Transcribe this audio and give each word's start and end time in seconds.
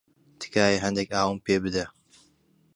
تکایە 0.39 0.79
هەندێک 0.85 1.09
ئاوم 1.13 1.37
پێ 1.45 1.55
بدە. 1.63 1.85